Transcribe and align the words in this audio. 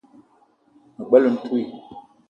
Me 0.97 1.03
bela 1.09 1.29
ntouii 1.33 1.67